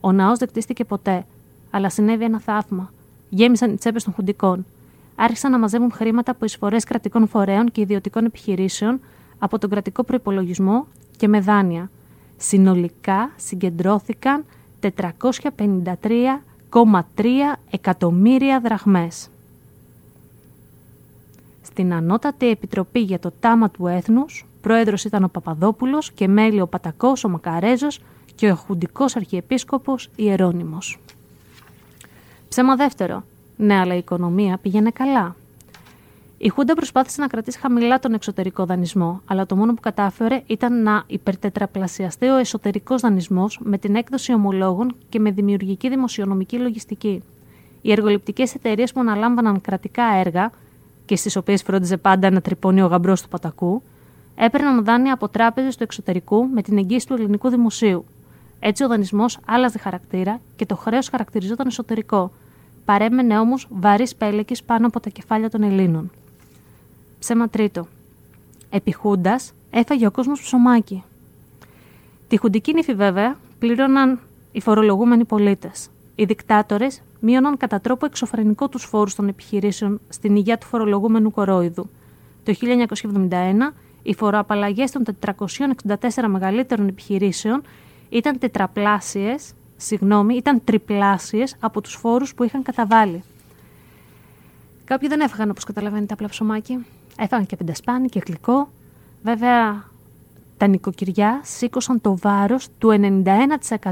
Ο 0.00 0.12
ναός 0.12 0.38
δεν 0.38 0.48
κτίστηκε 0.48 0.84
ποτέ, 0.84 1.24
αλλά 1.70 1.90
συνέβη 1.90 2.24
ένα 2.24 2.40
θαύμα. 2.40 2.92
Γέμισαν 3.28 3.72
οι 3.72 3.76
τσέπες 3.76 4.04
των 4.04 4.12
χουντικών. 4.12 4.64
Άρχισαν 5.16 5.50
να 5.50 5.58
μαζεύουν 5.58 5.92
χρήματα 5.92 6.30
από 6.30 6.44
εισφορές 6.44 6.84
κρατικών 6.84 7.28
φορέων 7.28 7.70
και 7.70 7.80
ιδιωτικών 7.80 8.24
επιχειρήσεων 8.24 9.00
από 9.38 9.58
τον 9.58 9.70
κρατικό 9.70 10.02
προπολογισμό 10.02 10.86
και 11.16 11.28
με 11.28 11.40
δάνεια. 11.40 11.90
Συνολικά 12.36 13.30
συγκεντρώθηκαν 13.36 14.44
453,3 16.70 17.26
εκατομμύρια 17.70 18.60
δραχμές. 18.60 19.28
Στην 21.62 21.94
Ανώτατη 21.94 22.48
Επιτροπή 22.48 23.00
για 23.00 23.18
το 23.18 23.32
Τάμα 23.40 23.70
του 23.70 23.86
Έθνους, 23.86 24.46
πρόεδρος 24.60 25.04
ήταν 25.04 25.24
ο 25.24 25.28
Παπαδόπουλος 25.28 26.12
και 26.12 26.28
μέλη 26.28 26.60
ο 26.60 26.66
Πατακός, 26.66 27.24
ο 27.24 27.28
Μακαρέζος 27.28 28.00
και 28.34 28.50
ο 28.50 28.54
Χουντικός 28.54 29.16
Αρχιεπίσκοπος 29.16 30.10
Ιερώνυμος. 30.16 30.98
Ψέμα 32.48 32.76
δεύτερο. 32.76 33.24
Ναι, 33.56 33.74
αλλά 33.74 33.94
η 33.94 33.98
οικονομία 33.98 34.58
πήγαινε 34.62 34.90
καλά. 34.90 35.36
Η 36.38 36.48
Χούντα 36.48 36.74
προσπάθησε 36.74 37.20
να 37.20 37.26
κρατήσει 37.26 37.58
χαμηλά 37.58 37.98
τον 37.98 38.14
εξωτερικό 38.14 38.64
δανεισμό, 38.64 39.20
αλλά 39.26 39.46
το 39.46 39.56
μόνο 39.56 39.74
που 39.74 39.80
κατάφερε 39.80 40.42
ήταν 40.46 40.82
να 40.82 41.04
υπερτετραπλασιαστεί 41.06 42.26
ο 42.26 42.36
εσωτερικός 42.36 43.00
δανεισμός 43.00 43.58
με 43.62 43.78
την 43.78 43.94
έκδοση 43.94 44.32
ομολόγων 44.32 44.96
και 45.08 45.20
με 45.20 45.30
δημιουργική 45.30 45.88
δημοσιονομική 45.88 46.58
λογιστική. 46.58 47.22
Οι 47.82 47.92
εργοληπτικές 47.92 48.54
εταιρείες 48.54 48.92
που 48.92 49.00
αναλάμβαναν 49.00 49.60
κρατικά 49.60 50.02
έργα 50.02 50.50
και 51.04 51.16
στις 51.16 51.36
οποίες 51.36 51.62
φρόντιζε 51.62 51.96
πάντα 51.96 52.30
να 52.30 52.40
τρυπώνει 52.40 52.82
ο 52.82 52.86
γαμπρός 52.86 53.22
του 53.22 53.28
πατακού, 53.28 53.82
έπαιρναν 54.34 54.84
δάνεια 54.84 55.12
από 55.12 55.28
τράπεζες 55.28 55.76
του 55.76 55.82
εξωτερικού 55.82 56.46
με 56.46 56.62
την 56.62 56.78
εγγύηση 56.78 57.06
του 57.06 57.14
ελληνικού 57.14 57.48
δημοσίου. 57.48 58.04
Έτσι 58.60 58.84
ο 58.84 58.88
δανεισμός 58.88 59.38
άλλαζε 59.46 59.78
χαρακτήρα 59.78 60.40
και 60.56 60.66
το 60.66 60.76
χρέος 60.76 61.08
χαρακτηριζόταν 61.08 61.66
εσωτερικό. 61.66 62.30
Παρέμενε 62.84 63.38
όμως 63.38 63.66
βαρύς 63.70 64.14
πέλεκης 64.14 64.62
πάνω 64.62 64.86
από 64.86 65.00
τα 65.00 65.10
κεφάλια 65.10 65.50
των 65.50 65.62
Ελλήνων. 65.62 66.10
Ψέμα 67.18 67.48
τρίτο. 67.48 67.86
Επιχούντας 68.70 69.52
έφαγε 69.70 70.06
ο 70.06 70.10
κόσμος 70.10 70.40
ψωμάκι. 70.40 71.04
Τη 72.28 72.36
χουντική 72.36 72.72
νύφη, 72.72 72.94
βέβαια, 72.94 73.36
πλήρωναν 73.58 74.20
οι 74.52 74.60
φορολογούμενοι 74.60 75.24
πολίτες. 75.24 75.88
Οι 76.14 76.24
δικτάτορες 76.24 77.02
μείωναν 77.20 77.56
κατά 77.56 77.80
τρόπο 77.80 78.06
εξωφρενικό 78.06 78.68
τους 78.68 78.84
φόρους 78.84 79.14
των 79.14 79.28
επιχειρήσεων 79.28 80.00
στην 80.08 80.36
υγεία 80.36 80.58
του 80.58 80.66
φορολογούμενου 80.66 81.30
κορόιδου. 81.30 81.88
Το 82.44 82.52
1971, 82.52 83.74
οι 84.02 84.14
φοροαπαλλαγές 84.14 84.90
των 84.90 85.02
464 85.04 86.28
μεγαλύτερων 86.28 86.88
επιχειρήσεων 86.88 87.62
ήταν 88.08 88.38
τετραπλάσιες, 88.38 89.52
συγγνώμη, 89.76 90.34
ήταν 90.36 90.60
τριπλάσιες 90.64 91.56
από 91.60 91.80
τους 91.80 91.94
φόρους 91.94 92.34
που 92.34 92.44
είχαν 92.44 92.62
καταβάλει. 92.62 93.22
Κάποιοι 94.84 95.08
δεν 95.08 95.20
έφαγαν 95.20 95.50
όπως 95.50 95.64
καταλαβαίνετε 95.64 96.12
απλά 96.12 96.28
ψωμάκι. 96.28 96.84
Έφαγαν 97.18 97.46
και 97.46 97.56
πεντασπάνι 97.56 98.08
και 98.08 98.22
γλυκό. 98.26 98.68
Βέβαια, 99.22 99.84
τα 100.56 100.66
νοικοκυριά 100.66 101.40
σήκωσαν 101.44 102.00
το 102.00 102.16
βάρος 102.16 102.68
του 102.78 102.90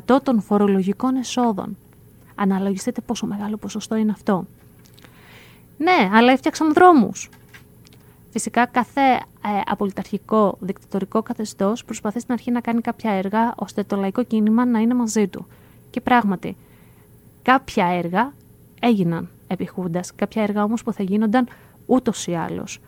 91% 0.07 0.17
των 0.23 0.41
φορολογικών 0.41 1.17
εσόδων. 1.17 1.77
Αναλογιστείτε 2.35 3.01
πόσο 3.01 3.27
μεγάλο 3.27 3.57
ποσοστό 3.57 3.97
είναι 3.97 4.11
αυτό. 4.11 4.47
Ναι, 5.79 6.11
αλλά 6.13 6.33
έφτιαξαν 6.33 6.73
δρόμους. 6.73 7.31
Φυσικά 8.31 8.67
κάθε 8.67 9.01
ε, 9.01 9.61
απολυταρχικό 9.65 10.57
δικτατορικό 10.61 11.23
καθεστώς 11.23 11.85
προσπαθεί 11.85 12.21
στην 12.21 12.33
αρχή 12.33 12.51
να 12.51 12.61
κάνει 12.61 12.81
κάποια 12.81 13.11
έργα 13.11 13.55
ώστε 13.57 13.83
το 13.83 13.97
λαϊκό 13.97 14.23
κίνημα 14.23 14.65
να 14.65 14.79
είναι 14.79 14.95
μαζί 14.95 15.29
του. 15.29 15.47
Και 15.91 16.01
πράγματι, 16.01 16.57
κάποια 17.43 17.87
έργα 17.87 18.33
έγιναν 18.81 19.29
επιχούντας, 19.47 20.15
κάποια 20.15 20.43
έργα 20.43 20.63
όμως 20.63 20.83
που 20.83 20.93
θα 20.93 21.03
γίνονταν 21.03 21.49
ούτως 21.87 22.27
ή 22.27 22.35
άλλως. 22.35 22.81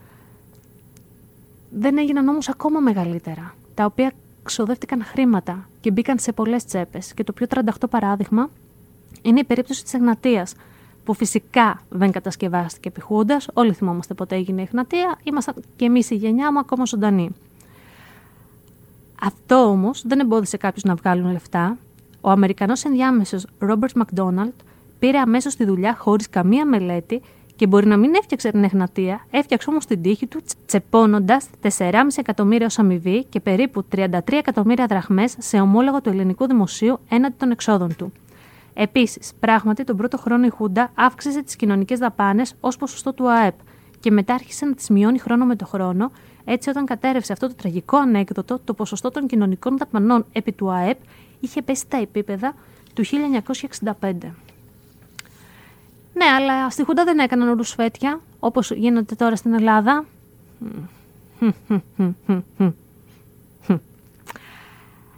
Δεν 1.79 1.97
έγιναν 1.97 2.27
όμως 2.27 2.49
ακόμα 2.49 2.79
μεγαλύτερα, 2.79 3.53
τα 3.73 3.85
οποία 3.85 4.11
ξοδεύτηκαν 4.43 5.03
χρήματα 5.03 5.69
και 5.81 5.91
μπήκαν 5.91 6.19
σε 6.19 6.31
πολλές 6.31 6.65
τσέπες. 6.65 7.13
Και 7.13 7.23
το 7.23 7.33
πιο 7.33 7.47
38 7.49 7.61
παράδειγμα 7.89 8.49
είναι 9.21 9.39
η 9.39 9.43
περίπτωση 9.43 9.83
της 9.83 9.93
Εγνατίας, 9.93 10.53
που 11.03 11.13
φυσικά 11.13 11.81
δεν 11.89 12.11
κατασκευάστηκε 12.11 12.87
επιχούντα. 12.87 13.41
Όλοι 13.53 13.73
θυμόμαστε 13.73 14.13
πότε 14.13 14.35
έγινε 14.35 14.61
η 14.61 14.63
Εγνατία. 14.63 15.17
Ήμασταν 15.23 15.55
και 15.75 15.85
εμείς 15.85 16.09
η 16.09 16.15
γενιά 16.15 16.51
μου 16.51 16.59
ακόμα 16.59 16.85
ζωντανή. 16.85 17.29
Αυτό 19.21 19.55
όμως 19.55 20.03
δεν 20.07 20.19
εμπόδισε 20.19 20.57
κάποιους 20.57 20.83
να 20.83 20.95
βγάλουν 20.95 21.31
λεφτά. 21.31 21.77
Ο 22.21 22.29
Αμερικανός 22.29 22.83
ενδιάμεσος 22.83 23.45
Ρόμπερτ 23.59 23.95
Μακδόναλτ 23.95 24.53
πήρε 24.99 25.17
αμέσως 25.17 25.55
τη 25.55 25.65
δουλειά 25.65 25.95
χωρίς 25.95 26.29
καμία 26.29 26.65
μελέτη 26.65 27.21
και 27.57 27.67
μπορεί 27.67 27.87
να 27.87 27.97
μην 27.97 28.13
έφτιαξε 28.15 28.51
την 28.51 28.63
Εγνατία, 28.63 29.25
έφτιαξε 29.29 29.69
όμως 29.69 29.85
την 29.85 30.01
τύχη 30.01 30.27
του 30.27 30.41
τσεπώνοντας 30.65 31.47
4,5 31.61 31.91
εκατομμύρια 32.15 32.65
ως 32.65 32.79
αμοιβή 32.79 33.23
και 33.23 33.39
περίπου 33.39 33.85
33 33.95 34.07
εκατομμύρια 34.27 34.85
δραχμές 34.85 35.35
σε 35.37 35.59
ομόλογο 35.59 36.01
του 36.01 36.09
ελληνικού 36.09 36.47
δημοσίου 36.47 36.99
έναντι 37.09 37.35
των 37.37 37.51
εξόδων 37.51 37.95
του. 37.95 38.11
Επίσης, 38.73 39.31
πράγματι, 39.39 39.83
τον 39.83 39.97
πρώτο 39.97 40.17
χρόνο 40.17 40.45
η 40.45 40.49
Χούντα 40.49 40.91
αύξησε 40.95 41.43
τις 41.43 41.55
κοινωνικές 41.55 41.99
δαπάνες 41.99 42.53
ως 42.59 42.77
ποσοστό 42.77 43.13
του 43.13 43.31
ΑΕΠ 43.31 43.55
και 43.99 44.11
μετά 44.11 44.33
άρχισε 44.33 44.65
να 44.65 44.73
τις 44.73 44.89
μειώνει 44.89 45.19
χρόνο 45.19 45.45
με 45.45 45.55
το 45.55 45.65
χρόνο, 45.65 46.11
έτσι 46.45 46.69
όταν 46.69 46.85
κατέρευσε 46.85 47.33
αυτό 47.33 47.47
το 47.47 47.55
τραγικό 47.55 47.97
ανέκδοτο, 47.97 48.59
το 48.63 48.73
ποσοστό 48.73 49.11
των 49.11 49.27
κοινωνικών 49.27 49.77
δαπανών 49.77 50.25
επί 50.31 50.51
του 50.51 50.71
ΑΕΠ 50.71 50.97
είχε 51.39 51.61
πέσει 51.61 51.81
στα 51.81 51.97
επίπεδα 51.97 52.53
του 52.93 53.03
1965. 53.99 54.13
Ναι, 56.17 56.25
αλλά 56.25 56.69
στη 56.69 56.83
Χούντα 56.83 57.03
δεν 57.03 57.19
έκαναν 57.19 57.57
ρουσφέτια, 57.57 58.19
όπως 58.39 58.71
γίνεται 58.71 59.15
τώρα 59.15 59.35
στην 59.35 59.53
Ελλάδα. 59.53 60.05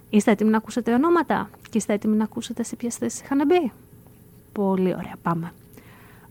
Είστε 0.09 0.31
έτοιμοι 0.31 0.49
να 0.49 0.57
ακούσετε 0.57 0.93
ονόματα 0.93 1.49
και 1.69 1.77
είστε 1.77 1.93
έτοιμοι 1.93 2.15
να 2.15 2.23
ακούσετε 2.23 2.63
σε 2.63 2.75
ποιες 2.75 2.95
θέσεις 2.95 3.21
είχαν 3.21 3.45
μπει; 3.47 3.71
Πολύ 4.51 4.93
ωραία, 4.93 5.15
πάμε. 5.21 5.53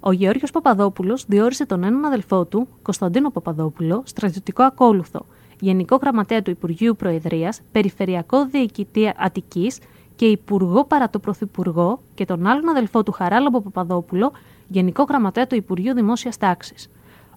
Ο 0.00 0.12
Γεώργιος 0.12 0.50
Παπαδόπουλος 0.50 1.24
διόρισε 1.28 1.66
τον 1.66 1.82
έναν 1.82 2.04
αδελφό 2.04 2.44
του, 2.44 2.68
Κωνσταντίνο 2.82 3.30
Παπαδόπουλο, 3.30 4.02
στρατιωτικό 4.06 4.62
ακόλουθο, 4.62 5.26
Γενικό 5.60 5.96
Γραμματέα 5.96 6.42
του 6.42 6.50
Υπουργείου 6.50 6.96
Προεδρίας, 6.96 7.60
Περιφερειακό 7.72 8.46
Διοικητή 8.46 9.12
Αττικής 9.16 9.78
και 10.16 10.26
Υπουργό 10.26 10.84
παρά 10.84 11.10
το 11.10 11.18
Πρωθυπουργό 11.18 12.00
και 12.14 12.24
τον 12.24 12.46
άλλον 12.46 12.68
αδελφό 12.68 13.02
του 13.02 13.12
Χαράλαμπο 13.12 13.60
Παπαδόπουλο, 13.60 14.32
Γενικό 14.68 15.02
Γραμματέα 15.02 15.46
του 15.46 15.54
Υπουργείου 15.54 15.94
Δημόσιας 15.94 16.36
Τάξης. 16.36 16.88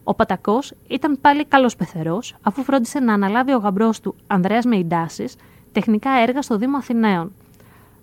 Ο 0.04 0.14
Πατακός 0.14 0.74
ήταν 0.88 1.18
πάλι 1.22 1.46
καλός 1.46 1.76
πεθερός, 1.76 2.36
αφού 2.42 2.64
φρόντισε 2.64 3.00
να 3.00 3.14
αναλάβει 3.14 3.54
ο 3.54 3.58
γαμπρός 3.58 4.00
του 4.00 4.16
Ανδρέας 4.28 4.66
Μεϊντάσης 4.66 5.36
τεχνικά 5.72 6.12
έργα 6.12 6.42
στο 6.42 6.58
Δήμο 6.58 6.78
Αθηναίων, 6.78 7.32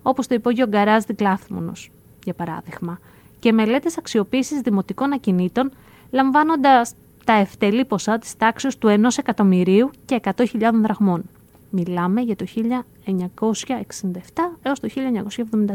όπως 0.01 0.27
το 0.27 0.35
υπόγειο 0.35 0.67
Γκαράζ 0.67 1.03
Δικλάθμονος, 1.03 1.91
για 2.23 2.33
παράδειγμα, 2.33 2.99
και 3.39 3.51
μελέτες 3.51 3.97
αξιοποίησης 3.97 4.59
δημοτικών 4.59 5.13
ακινήτων, 5.13 5.71
λαμβάνοντας 6.11 6.93
τα 7.25 7.33
ευτελή 7.33 7.85
ποσά 7.85 8.17
της 8.17 8.37
τάξης 8.37 8.77
του 8.77 8.87
1 8.87 9.17
εκατομμυρίου 9.17 9.91
και 10.05 10.19
100.000 10.23 10.81
δραχμών. 10.81 11.23
Μιλάμε 11.69 12.21
για 12.21 12.35
το 12.35 12.45
1967 12.45 14.57
έως 14.61 14.79
το 14.79 14.87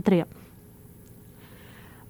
1973. 0.05 0.21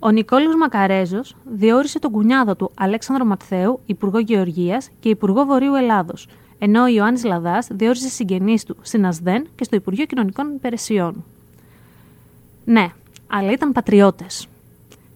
Ο 0.05 0.11
Νικόλαος 0.11 0.55
Μακαρέζος 0.57 1.37
διόρισε 1.45 1.99
τον 1.99 2.11
κουνιάδο 2.11 2.57
του 2.57 2.71
Αλέξανδρο 2.75 3.25
Ματθαίου 3.25 3.81
Υπουργό 3.87 4.19
Γεωργίας 4.19 4.91
και 5.01 5.09
Υπουργό 5.09 5.45
Βορείου 5.45 5.75
Ελλάδος, 5.75 6.29
ενώ 6.59 6.83
ο 6.83 6.87
Ιωάννης 6.87 7.25
Λαδάς 7.25 7.69
διόρισε 7.71 8.09
συγγενείς 8.09 8.65
του 8.65 8.77
στην 8.83 9.07
ΑΣΔΕΝ 9.07 9.47
και 9.55 9.65
στο 9.65 9.77
Υπουργείο 9.77 10.05
Κοινωνικών 10.05 10.55
Υπηρεσιών. 10.55 11.25
Ναι, 12.65 12.89
αλλά 13.27 13.51
ήταν 13.51 13.73
πατριώτες. 13.73 14.47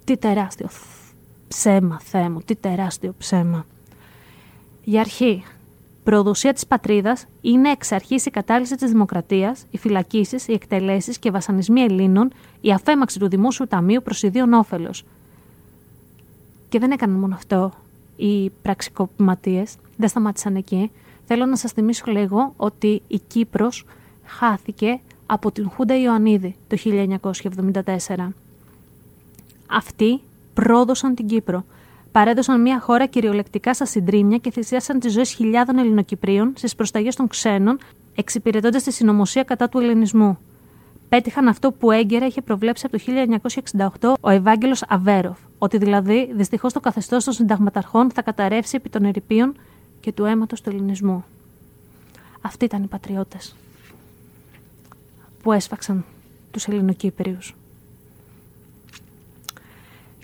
Τι 0.05 0.17
τεράστιο 0.17 0.69
ψέμα, 1.49 2.01
Θεέ 2.01 2.29
μου, 2.29 2.41
τι 2.45 2.55
τεράστιο 2.55 3.15
ψέμα. 3.19 3.67
Για 4.85 5.01
αρχή, 5.01 5.45
προδοσία 6.09 6.53
της 6.53 6.67
πατρίδας 6.67 7.27
είναι 7.41 7.71
εξ 7.71 7.93
αρχής 7.93 8.27
η 8.27 8.31
κατάλυση 8.31 8.77
της 8.77 8.91
δημοκρατίας, 8.91 9.65
οι 9.71 9.79
φυλακίσεις, 9.79 10.49
οι 10.49 10.53
εκτελέσεις 10.53 11.19
και 11.19 11.31
βασανισμοί 11.31 11.81
Ελλήνων, 11.81 12.33
η 12.61 12.73
αφέμαξη 12.73 13.19
του 13.19 13.29
δημόσιου 13.29 13.67
ταμείου 13.67 14.03
προς 14.03 14.23
ιδίων 14.23 14.53
όφελος. 14.53 15.05
Και 16.69 16.79
δεν 16.79 16.91
έκαναν 16.91 17.19
μόνο 17.19 17.35
αυτό 17.35 17.73
οι 18.17 18.51
πραξικοπηματίες, 18.51 19.77
δεν 19.97 20.09
σταμάτησαν 20.09 20.57
εκεί. 20.57 20.91
Θέλω 21.27 21.47
να 21.47 21.57
σας 21.57 21.73
θυμίσω 21.73 22.05
λίγο 22.07 22.55
ότι 22.57 23.03
η 23.09 23.21
Κύπρος 23.27 23.85
χάθηκε 24.25 25.01
από 25.27 25.51
την 25.53 25.71
Χούντα 25.71 26.01
Ιωαννίδη 26.01 26.57
το 26.69 26.77
1974. 26.77 28.33
Αυτοί 29.67 30.21
πρόδωσαν 30.55 31.15
την 31.15 31.27
Κύπρο 31.27 31.65
παρέδωσαν 32.13 32.61
μια 32.61 32.81
χώρα 32.81 33.07
κυριολεκτικά 33.07 33.75
στα 33.75 33.85
συντρίμια 33.85 34.39
και 34.39 34.51
θυσίασαν 34.51 35.01
τις 35.01 35.13
ζωές 35.13 35.31
χιλιάδων 35.31 35.79
Ελληνοκυπρίων 35.79 36.53
στις 36.57 36.75
προσταγές 36.75 37.17
των 37.17 37.29
ξένων, 37.29 37.79
εξυπηρετώντας 38.15 38.83
τη 38.83 38.93
συνωμοσία 38.93 39.43
κατά 39.43 39.69
του 39.69 39.79
ελληνισμού. 39.79 40.39
Πέτυχαν 41.09 41.49
αυτό 41.49 41.73
που 41.73 41.91
έγκαιρα 41.91 42.27
είχε 42.27 42.43
προβλέψει 42.43 42.87
από 42.87 42.99
το 42.99 43.03
1968 44.01 44.15
ο 44.21 44.31
Ευάγγελος 44.31 44.83
Αβέροφ, 44.89 45.39
ότι 45.59 45.79
δηλαδή 45.79 46.31
δυστυχώς 46.35 46.73
το 46.73 46.81
καθεστώς 46.81 47.25
των 47.25 47.33
συνταγματαρχών 47.33 48.11
θα 48.11 48.23
καταρρεύσει 48.23 48.77
επί 48.77 48.89
των 48.89 49.05
ερηπείων 49.05 49.55
και 50.01 50.13
του 50.13 50.25
αίματος 50.25 50.61
του 50.61 50.71
ελληνισμού. 50.71 51.25
Αυτοί 52.41 52.65
ήταν 52.65 52.83
οι 52.83 52.87
πατριώτες 52.87 53.57
που 55.43 55.53
έσφαξαν 55.53 56.05
τους 56.51 56.67
Ελληνοκύπριους. 56.67 57.55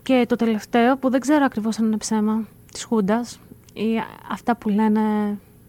Και 0.04 0.24
το 0.28 0.36
τελευταίο, 0.36 0.96
που 0.96 1.10
δεν 1.10 1.20
ξέρω 1.20 1.44
ακριβώς 1.44 1.78
αν 1.78 1.86
είναι 1.86 1.96
ψέμα, 1.96 2.44
της 2.72 2.84
Χούντας, 2.84 3.40
ή 3.72 3.86
αυτά 4.30 4.56
που 4.56 4.68
λένε 4.68 5.00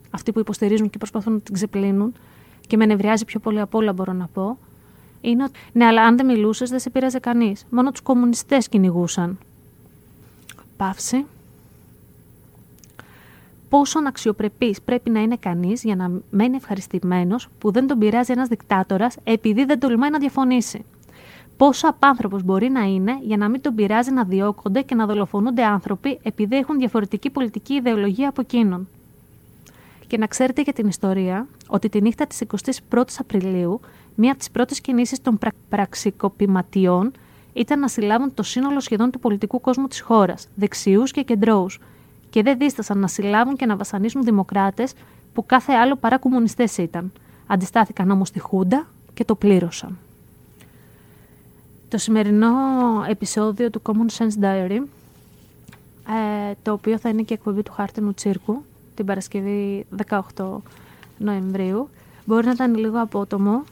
αυτοί 0.10 0.32
που 0.32 0.40
υποστηρίζουν 0.40 0.90
και 0.90 0.98
προσπαθούν 0.98 1.34
να 1.34 1.40
την 1.40 1.54
ξεπλύνουν 1.54 2.14
και 2.68 2.78
με 2.78 2.86
νευριάζει 2.86 3.26
πιο 3.26 3.40
πολύ 3.40 3.60
από 3.60 3.78
όλα 3.78 3.94
μπορώ 3.94 4.14
να 4.14 4.28
πω, 4.34 4.58
είναι 5.22 5.44
ότι 5.44 5.60
ναι, 5.72 5.86
αλλά 5.86 6.02
αν 6.04 6.18
δεν 6.18 6.26
μιλούσες 6.26 6.70
δεν 6.70 6.80
σε 6.80 6.90
πείραζε 6.90 7.20
κανείς. 7.20 7.66
Μόνο 7.70 7.92
τους 7.92 8.02
κομμουνιστές 8.02 8.70
κυνηγούσαν. 8.70 9.38
Παύση. 10.78 11.26
Πόσο 13.70 14.00
αξιοπρεπή 14.08 14.76
πρέπει 14.86 15.10
να 15.10 15.22
είναι 15.22 15.38
κανείς 15.38 15.84
για 15.84 15.96
να 15.96 16.12
μένει 16.30 16.56
ευχαριστημένος 16.56 17.48
που 17.60 17.72
δεν 17.72 17.88
τον 17.88 17.98
πειράζει 18.00 18.32
ένας 18.32 18.48
δικτάτορας 18.48 19.16
επειδή 19.24 19.66
δεν 19.66 19.80
τολμάει 19.80 20.10
να 20.10 20.20
διαφωνήσει. 20.20 20.86
Πόσο 21.58 21.88
απάνθρωπος 21.88 22.44
μπορεί 22.44 22.70
να 22.70 22.82
είναι 22.82 23.18
για 23.22 23.38
να 23.38 23.50
μην 23.50 23.62
τον 23.62 23.76
πειράζει 23.76 24.12
να 24.12 24.24
διώκονται 24.24 24.82
και 24.82 24.96
να 24.96 25.06
δολοφονούνται 25.06 25.64
άνθρωποι 25.64 26.20
επειδή 26.24 26.56
έχουν 26.56 26.78
διαφορετική 26.78 27.30
πολιτική 27.30 27.74
ιδεολογία 27.74 28.30
από 28.30 28.42
εκείνον. 28.42 28.88
Και 30.08 30.18
να 30.18 30.28
ξέρετε 30.28 30.62
για 30.62 30.74
την 30.74 30.88
ιστορία 30.88 31.48
ότι 31.68 31.90
τη 31.90 32.02
νύχτα 32.02 32.28
της 32.28 32.44
21η 32.90 33.04
Απριλίου, 33.20 33.80
μία 34.16 34.30
από 34.30 34.40
τις 34.40 34.52
πρώτες 34.52 34.82
κινήσεις 34.82 35.22
των 35.22 35.38
πρα... 35.38 35.52
πραξικοπηματιών 35.70 37.12
ήταν 37.54 37.80
να 37.80 37.88
συλλάβουν 37.88 38.34
το 38.34 38.44
σύνολο 38.44 38.80
σχεδόν 38.80 39.12
του 39.12 39.20
πολιτικού 39.20 39.62
κόσμου 39.62 39.88
της 39.88 40.02
χώρας, 40.02 40.48
δεξιούς 40.56 41.12
και 41.12 41.22
κεντρώους, 41.22 41.80
και 42.30 42.44
δεν 42.44 42.58
δίστασαν 42.58 42.98
να 42.98 43.08
συλλάβουν 43.08 43.56
και 43.56 43.66
να 43.66 43.76
βασανίσουν 43.76 44.24
δημοκράτες 44.24 44.94
που 45.34 45.46
κάθε 45.46 45.74
άλλο 45.74 45.96
παρά 45.96 46.18
κομμουνιστές 46.18 46.78
ήταν. 46.78 47.12
Αντιστάθηκαν 47.48 48.12
όμως 48.12 48.28
στη 48.28 48.40
Χούντα 48.40 48.88
και 49.14 49.26
το 49.26 49.36
πλήρωσαν. 49.36 49.98
Το 51.90 51.98
σημερινό 51.98 52.48
επεισόδιο 53.10 53.70
του 53.70 53.82
Common 53.84 54.18
Sense 54.18 54.44
Diary, 54.44 54.80
ε, 56.50 56.54
το 56.64 56.72
οποίο 56.72 56.98
θα 56.98 57.10
είναι 57.10 57.22
και 57.22 57.34
εκπομπή 57.34 57.64
του 57.64 57.72
Χάρτινου 57.72 58.14
Τσίρκου, 58.14 58.64
την 58.96 59.06
Παρασκευή 59.06 59.86
18 60.36 60.46
Νοεμβρίου, 61.18 61.90
μπορεί 62.26 62.46
να 62.46 62.52
ήταν 62.52 62.76
λίγο 62.76 63.02
απότομο, 63.02 63.64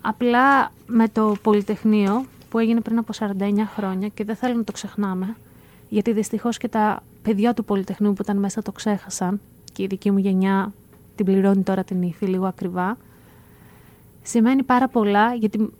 απλά 0.00 0.72
με 0.86 1.08
το 1.08 1.36
Πολυτεχνείο 1.42 2.24
που 2.50 2.58
έγινε 2.58 2.80
πριν 2.80 2.98
από 2.98 3.12
49 3.18 3.32
χρόνια 3.74 4.08
και 4.08 4.24
δεν 4.24 4.36
θέλω 4.36 4.54
να 4.54 4.64
το 4.64 4.72
ξεχνάμε, 4.72 5.36
γιατί 5.88 6.12
δυστυχώς 6.12 6.56
και 6.58 6.68
τα 6.68 7.02
παιδιά 7.22 7.54
του 7.54 7.64
Πολυτεχνείου 7.64 8.12
που 8.12 8.22
ήταν 8.22 8.36
μέσα 8.36 8.62
το 8.62 8.72
ξέχασαν 8.72 9.40
και 9.72 9.82
η 9.82 9.86
δική 9.86 10.10
μου 10.10 10.18
γενιά 10.18 10.72
την 11.16 11.24
πληρώνει 11.24 11.62
τώρα 11.62 11.84
την 11.84 12.02
ύφη 12.02 12.26
λίγο 12.26 12.46
ακριβά. 12.46 12.96
Σημαίνει 14.22 14.62
πάρα 14.62 14.88
πολλά 14.88 15.34
γιατί, 15.34 15.70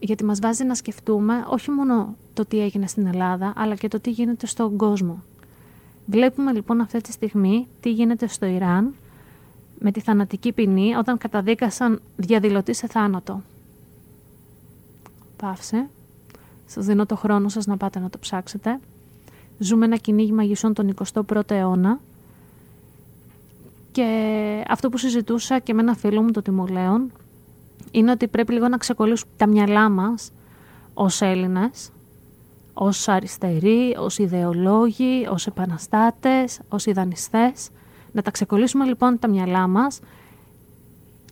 γιατί 0.00 0.24
μας 0.24 0.38
βάζει 0.38 0.64
να 0.64 0.74
σκεφτούμε 0.74 1.44
όχι 1.48 1.70
μόνο 1.70 2.16
το 2.34 2.44
τι 2.44 2.60
έγινε 2.60 2.86
στην 2.86 3.06
Ελλάδα 3.06 3.52
αλλά 3.56 3.74
και 3.74 3.88
το 3.88 4.00
τι 4.00 4.10
γίνεται 4.10 4.46
στον 4.46 4.76
κόσμο. 4.76 5.22
Βλέπουμε 6.06 6.52
λοιπόν 6.52 6.80
αυτή 6.80 7.00
τη 7.00 7.12
στιγμή 7.12 7.66
τι 7.80 7.90
γίνεται 7.92 8.26
στο 8.26 8.46
Ιράν 8.46 8.94
με 9.78 9.92
τη 9.92 10.00
θανατική 10.00 10.52
ποινή 10.52 10.94
όταν 10.94 11.18
καταδίκασαν 11.18 12.00
διαδηλωτή 12.16 12.74
σε 12.74 12.86
θάνατο. 12.86 13.42
Πάυσε. 15.36 15.88
Σας 16.66 16.86
δίνω 16.86 17.06
το 17.06 17.16
χρόνο 17.16 17.48
σας 17.48 17.66
να 17.66 17.76
πάτε 17.76 17.98
να 17.98 18.10
το 18.10 18.18
ψάξετε. 18.18 18.80
Ζούμε 19.58 19.84
ένα 19.84 19.96
κυνήγι 19.96 20.32
μαγισσών 20.32 20.74
τον 20.74 20.94
21ο 21.12 21.50
αιώνα 21.50 22.00
και 23.92 24.64
αυτό 24.68 24.88
που 24.88 24.96
συζητούσα 24.96 25.58
και 25.58 25.74
με 25.74 25.80
ένα 25.80 25.94
φίλο 25.94 26.22
μου, 26.22 26.30
το 26.30 26.42
Τιμολέον, 26.42 27.10
είναι 27.90 28.10
ότι 28.10 28.28
πρέπει 28.28 28.52
λίγο 28.52 28.68
να 28.68 28.76
ξεκολλήσουμε 28.76 29.32
τα 29.36 29.46
μυαλά 29.46 29.88
μας 29.88 30.32
ως 30.94 31.20
Έλληνες, 31.20 31.90
ως 32.72 33.08
αριστεροί, 33.08 33.96
ως 33.98 34.18
ιδεολόγοι, 34.18 35.26
ως 35.30 35.46
επαναστάτες, 35.46 36.60
ως 36.68 36.86
ιδανιστές. 36.86 37.68
Να 38.12 38.22
τα 38.22 38.30
ξεκολλήσουμε 38.30 38.84
λοιπόν 38.84 39.18
τα 39.18 39.28
μυαλά 39.28 39.66
μας 39.66 40.00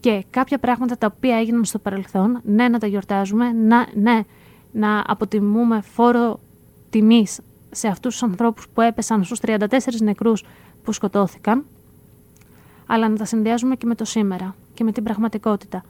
και 0.00 0.24
κάποια 0.30 0.58
πράγματα 0.58 0.98
τα 0.98 1.12
οποία 1.16 1.38
έγιναν 1.38 1.64
στο 1.64 1.78
παρελθόν, 1.78 2.40
ναι 2.44 2.68
να 2.68 2.78
τα 2.78 2.86
γιορτάζουμε, 2.86 3.52
να, 3.52 3.86
ναι 3.94 4.22
να 4.72 5.04
αποτιμούμε 5.06 5.80
φόρο 5.80 6.40
τιμής 6.90 7.40
σε 7.70 7.88
αυτούς 7.88 8.12
τους 8.12 8.22
ανθρώπους 8.22 8.68
που 8.68 8.80
έπεσαν 8.80 9.24
στους 9.24 9.38
34 9.42 9.66
νεκρούς 10.02 10.44
που 10.82 10.92
σκοτώθηκαν, 10.92 11.64
αλλά 12.86 13.08
να 13.08 13.16
τα 13.16 13.24
συνδυάζουμε 13.24 13.76
και 13.76 13.86
με 13.86 13.94
το 13.94 14.04
σήμερα 14.04 14.54
και 14.74 14.84
με 14.84 14.92
την 14.92 15.02
πραγματικότητα. 15.02 15.84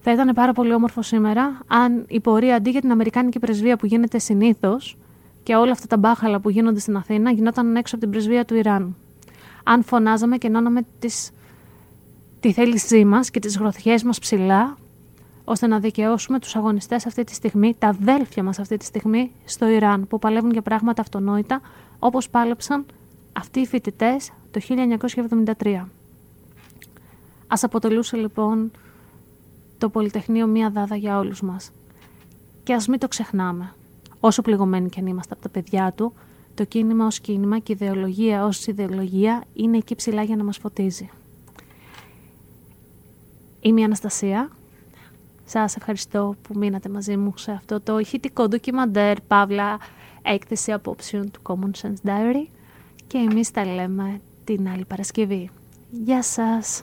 Θα 0.00 0.12
ήταν 0.12 0.34
πάρα 0.34 0.52
πολύ 0.52 0.74
όμορφο 0.74 1.02
σήμερα 1.02 1.60
αν 1.66 2.04
η 2.08 2.20
πορεία 2.20 2.56
αντί 2.56 2.70
για 2.70 2.80
την 2.80 2.90
Αμερικάνικη 2.90 3.38
πρεσβεία 3.38 3.76
που 3.76 3.86
γίνεται 3.86 4.18
συνήθως 4.18 4.96
και 5.42 5.54
όλα 5.54 5.72
αυτά 5.72 5.86
τα 5.86 5.96
μπάχαλα 5.96 6.40
που 6.40 6.50
γίνονται 6.50 6.80
στην 6.80 6.96
Αθήνα 6.96 7.30
γινόταν 7.30 7.76
έξω 7.76 7.94
από 7.94 8.04
την 8.04 8.12
πρεσβεία 8.12 8.44
του 8.44 8.54
Ιράν. 8.54 8.96
Αν 9.64 9.82
φωνάζαμε 9.82 10.36
και 10.38 10.46
ενώναμε 10.46 10.80
τις, 10.98 11.30
τη 12.40 12.52
θέλησή 12.52 13.04
μας 13.04 13.30
και 13.30 13.38
τις 13.40 13.58
γροθιές 13.58 14.02
μας 14.02 14.18
ψηλά 14.18 14.76
ώστε 15.44 15.66
να 15.66 15.78
δικαιώσουμε 15.78 16.38
τους 16.38 16.56
αγωνιστές 16.56 17.06
αυτή 17.06 17.24
τη 17.24 17.34
στιγμή, 17.34 17.74
τα 17.78 17.88
αδέλφια 17.88 18.42
μας 18.42 18.58
αυτή 18.58 18.76
τη 18.76 18.84
στιγμή 18.84 19.32
στο 19.44 19.68
Ιράν, 19.68 20.06
που 20.06 20.18
παλεύουν 20.18 20.50
για 20.50 20.62
πράγματα 20.62 21.02
αυτονόητα, 21.02 21.60
όπως 21.98 22.28
πάλεψαν 22.30 22.86
αυτοί 23.32 23.60
οι 23.60 23.66
φοιτητές 23.66 24.30
το 24.50 24.60
1973. 25.58 25.84
Ας 27.46 27.64
αποτελούσε 27.64 28.16
λοιπόν 28.16 28.70
το 29.78 29.88
Πολυτεχνείο 29.88 30.46
μία 30.46 30.70
δάδα 30.70 30.96
για 30.96 31.18
όλους 31.18 31.42
μας. 31.42 31.70
Και 32.62 32.74
ας 32.74 32.86
μην 32.88 32.98
το 32.98 33.08
ξεχνάμε. 33.08 33.72
Όσο 34.20 34.42
πληγωμένοι 34.42 34.88
και 34.88 35.00
αν 35.00 35.06
είμαστε 35.06 35.34
από 35.34 35.42
τα 35.42 35.48
παιδιά 35.48 35.92
του, 35.92 36.12
το 36.54 36.64
κίνημα 36.64 37.06
ως 37.06 37.20
κίνημα 37.20 37.58
και 37.58 37.72
η 37.72 37.76
ιδεολογία 37.80 38.44
ως 38.44 38.66
ηδεολογία 38.66 39.44
είναι 39.54 39.76
εκεί 39.76 39.94
ψηλά 39.94 40.22
για 40.22 40.36
να 40.36 40.44
μας 40.44 40.58
φωτίζει. 40.58 41.10
Είμαι 43.60 43.80
η 43.80 43.84
Αναστασία 43.84 44.50
σας 45.50 45.76
ευχαριστώ 45.76 46.34
που 46.42 46.58
μείνατε 46.58 46.88
μαζί 46.88 47.16
μου 47.16 47.32
σε 47.36 47.52
αυτό 47.52 47.80
το 47.80 47.98
ηχητικό 47.98 48.48
ντοκιμαντέρ, 48.48 49.20
παύλα, 49.20 49.78
έκθεση 50.22 50.72
απόψεων 50.72 51.30
του 51.30 51.40
Common 51.42 51.80
Sense 51.82 52.08
Diary 52.08 52.48
και 53.06 53.18
εμείς 53.18 53.50
τα 53.50 53.64
λέμε 53.64 54.20
την 54.44 54.68
άλλη 54.68 54.84
Παρασκευή. 54.84 55.50
Γεια 55.90 56.22
σας! 56.22 56.82